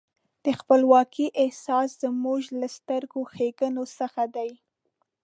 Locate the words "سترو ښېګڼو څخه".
2.77-4.23